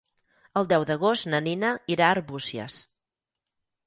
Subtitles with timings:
[0.59, 2.79] El deu d'agost na Nina irà a Arbúcies.